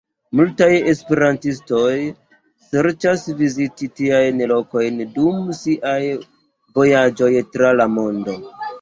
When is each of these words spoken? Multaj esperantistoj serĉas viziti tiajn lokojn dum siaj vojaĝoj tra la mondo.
Multaj 0.37 0.69
esperantistoj 0.91 1.91
serĉas 2.71 3.27
viziti 3.43 3.91
tiajn 4.01 4.43
lokojn 4.55 5.07
dum 5.21 5.55
siaj 5.63 5.97
vojaĝoj 6.81 7.35
tra 7.55 7.75
la 7.81 7.93
mondo. 7.97 8.41